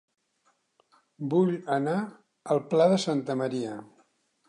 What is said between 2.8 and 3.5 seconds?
de Santa